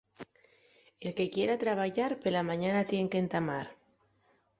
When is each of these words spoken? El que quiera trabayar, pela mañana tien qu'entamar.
El 1.07 1.11
que 1.17 1.27
quiera 1.33 1.61
trabayar, 1.63 2.11
pela 2.23 2.47
mañana 2.49 2.87
tien 2.91 3.07
qu'entamar. 3.11 3.67